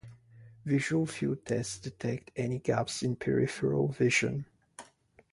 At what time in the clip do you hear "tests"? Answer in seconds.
1.45-1.77